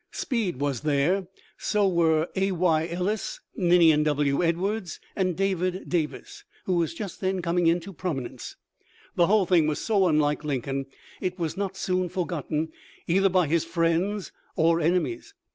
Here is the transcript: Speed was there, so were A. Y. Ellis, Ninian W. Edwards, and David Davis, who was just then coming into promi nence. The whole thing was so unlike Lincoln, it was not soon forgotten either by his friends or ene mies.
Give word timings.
Speed 0.09 0.59
was 0.59 0.81
there, 0.81 1.27
so 1.59 1.87
were 1.87 2.27
A. 2.35 2.49
Y. 2.51 2.87
Ellis, 2.87 3.39
Ninian 3.55 4.01
W. 4.01 4.43
Edwards, 4.43 4.99
and 5.15 5.37
David 5.37 5.87
Davis, 5.89 6.43
who 6.65 6.77
was 6.77 6.95
just 6.95 7.21
then 7.21 7.39
coming 7.39 7.67
into 7.67 7.93
promi 7.93 8.27
nence. 8.27 8.55
The 9.13 9.27
whole 9.27 9.45
thing 9.45 9.67
was 9.67 9.79
so 9.79 10.07
unlike 10.07 10.43
Lincoln, 10.43 10.87
it 11.21 11.37
was 11.37 11.55
not 11.55 11.77
soon 11.77 12.09
forgotten 12.09 12.71
either 13.05 13.29
by 13.29 13.45
his 13.45 13.63
friends 13.63 14.31
or 14.55 14.81
ene 14.81 15.03
mies. 15.03 15.33